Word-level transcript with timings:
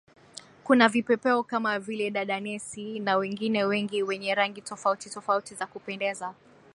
Kuna 0.63 0.89
vipepeo 0.89 1.43
kama 1.43 1.79
vile 1.79 2.11
Dadanesi 2.11 2.99
na 2.99 3.17
wengine 3.17 3.63
wengi 3.63 4.03
wenye 4.03 4.35
rangi 4.35 4.61
tofauti 4.61 5.09
tofauti 5.09 5.55
za 5.55 5.67
kupendeza 5.67 6.33